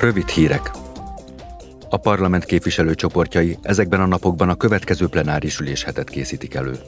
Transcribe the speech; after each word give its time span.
Rövid 0.00 0.28
hírek. 0.28 0.70
A 1.88 1.96
parlament 1.96 2.44
képviselőcsoportjai 2.44 3.58
ezekben 3.62 4.00
a 4.00 4.06
napokban 4.06 4.48
a 4.48 4.54
következő 4.54 5.06
plenáris 5.06 5.58
üléshetet 5.58 6.10
készítik 6.10 6.54
elő. 6.54 6.78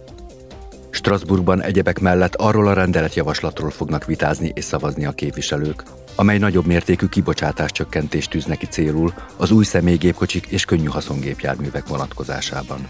Strasbourgban 0.90 1.62
egyebek 1.62 2.00
mellett 2.00 2.34
arról 2.34 2.66
a 2.66 2.72
rendeletjavaslatról 2.72 3.70
fognak 3.70 4.04
vitázni 4.04 4.52
és 4.54 4.64
szavazni 4.64 5.04
a 5.04 5.12
képviselők, 5.12 5.82
amely 6.14 6.38
nagyobb 6.38 6.66
mértékű 6.66 7.06
kibocsátás 7.06 7.70
csökkentést 7.70 8.30
tűz 8.30 8.44
neki 8.44 8.66
célul 8.66 9.12
az 9.36 9.50
új 9.50 9.64
személygépkocsik 9.64 10.46
és 10.46 10.64
könnyű 10.64 10.86
haszongépjárművek 10.86 11.86
vonatkozásában. 11.86 12.86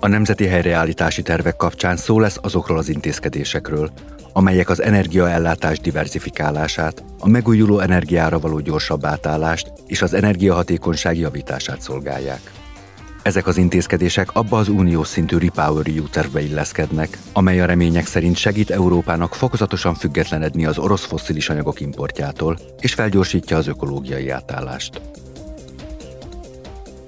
A 0.00 0.08
nemzeti 0.08 0.46
helyreállítási 0.46 1.22
tervek 1.22 1.56
kapcsán 1.56 1.96
szó 1.96 2.20
lesz 2.20 2.38
azokról 2.42 2.78
az 2.78 2.88
intézkedésekről, 2.88 3.90
amelyek 4.36 4.68
az 4.68 4.82
energiaellátás 4.82 5.80
diversifikálását, 5.80 7.04
a 7.18 7.28
megújuló 7.28 7.78
energiára 7.78 8.38
való 8.38 8.58
gyorsabb 8.60 9.04
átállást 9.04 9.72
és 9.86 10.02
az 10.02 10.14
energiahatékonyság 10.14 11.18
javítását 11.18 11.80
szolgálják. 11.80 12.40
Ezek 13.22 13.46
az 13.46 13.56
intézkedések 13.56 14.28
abba 14.32 14.58
az 14.58 14.68
uniós 14.68 15.08
szintű 15.08 15.38
Repower 15.38 15.86
EU 15.86 16.08
tervbe 16.08 16.40
illeszkednek, 16.40 17.18
amely 17.32 17.60
a 17.60 17.66
remények 17.66 18.06
szerint 18.06 18.36
segít 18.36 18.70
Európának 18.70 19.34
fokozatosan 19.34 19.94
függetlenedni 19.94 20.66
az 20.66 20.78
orosz 20.78 21.04
fosszilis 21.04 21.48
anyagok 21.48 21.80
importjától, 21.80 22.58
és 22.80 22.94
felgyorsítja 22.94 23.56
az 23.56 23.66
ökológiai 23.66 24.28
átállást. 24.28 25.00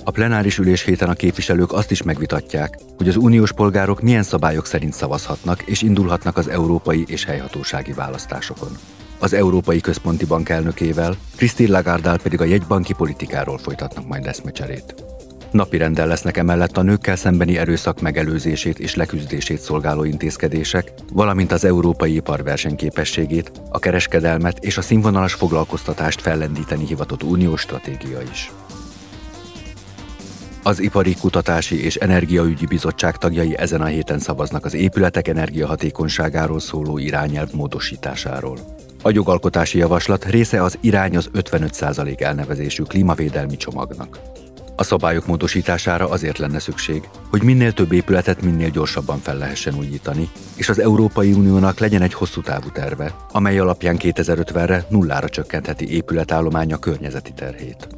A 0.05 0.11
plenáris 0.11 0.59
ülés 0.59 0.83
héten 0.83 1.09
a 1.09 1.15
képviselők 1.15 1.73
azt 1.73 1.91
is 1.91 2.02
megvitatják, 2.02 2.79
hogy 2.97 3.09
az 3.09 3.16
uniós 3.16 3.52
polgárok 3.52 4.01
milyen 4.01 4.23
szabályok 4.23 4.66
szerint 4.66 4.93
szavazhatnak 4.93 5.62
és 5.62 5.83
indulhatnak 5.83 6.37
az 6.37 6.48
európai 6.48 7.05
és 7.07 7.24
helyhatósági 7.24 7.93
választásokon. 7.93 8.71
Az 9.19 9.33
Európai 9.33 9.80
Központi 9.80 10.24
Bank 10.24 10.48
elnökével, 10.48 11.16
Christine 11.37 11.71
lagarde 11.71 12.16
pedig 12.23 12.41
a 12.41 12.45
jegybanki 12.45 12.93
politikáról 12.93 13.59
folytatnak 13.59 14.07
majd 14.07 14.27
eszmecserét. 14.27 14.95
Napirenden 15.51 16.09
lesznek 16.09 16.37
emellett 16.37 16.77
a 16.77 16.83
nőkkel 16.83 17.16
szembeni 17.16 17.59
erőszak 17.59 18.01
megelőzését 18.01 18.79
és 18.79 18.95
leküzdését 18.95 19.60
szolgáló 19.60 20.05
intézkedések, 20.05 20.93
valamint 21.12 21.52
az 21.52 21.65
európai 21.65 22.15
ipar 22.15 22.43
versenyképességét, 22.43 23.52
a 23.71 23.79
kereskedelmet 23.79 24.65
és 24.65 24.77
a 24.77 24.83
színvonalas 24.83 25.33
foglalkoztatást 25.33 26.21
fellendíteni 26.21 26.87
hivatott 26.87 27.23
uniós 27.23 27.60
stratégia 27.60 28.21
is. 28.33 28.51
Az 30.62 30.80
Ipari 30.80 31.14
Kutatási 31.14 31.84
és 31.84 31.96
Energiaügyi 31.96 32.66
Bizottság 32.66 33.16
tagjai 33.16 33.56
ezen 33.59 33.80
a 33.80 33.84
héten 33.84 34.18
szavaznak 34.18 34.65
az 34.65 34.74
épületek 34.74 35.28
energiahatékonyságáról 35.28 36.60
szóló 36.60 36.98
irányelv 36.98 37.52
módosításáról. 37.52 38.59
A 39.02 39.10
jogalkotási 39.10 39.78
javaslat 39.78 40.24
része 40.24 40.62
az 40.62 40.78
irány 40.80 41.16
az 41.16 41.30
55% 41.34 42.20
elnevezésű 42.20 42.82
klímavédelmi 42.82 43.56
csomagnak. 43.56 44.20
A 44.76 44.82
szabályok 44.82 45.26
módosítására 45.26 46.09
azért 46.09 46.38
lenne 46.38 46.59
szükség, 46.59 47.09
hogy 47.30 47.43
minél 47.43 47.72
több 47.72 47.93
épületet 47.93 48.43
minél 48.43 48.70
gyorsabban 48.70 49.18
fel 49.18 49.37
lehessen 49.37 49.74
újítani, 49.74 50.28
és 50.56 50.68
az 50.68 50.80
Európai 50.80 51.32
Uniónak 51.32 51.78
legyen 51.78 52.02
egy 52.02 52.15
hosszú 52.15 52.40
távú 52.40 52.70
terve, 52.72 53.15
amely 53.32 53.59
alapján 53.59 53.96
2050-re 53.98 54.87
nullára 54.88 55.28
csökkentheti 55.28 55.90
épületállománya 55.93 56.78
környezeti 56.78 57.32
terhét. 57.32 57.98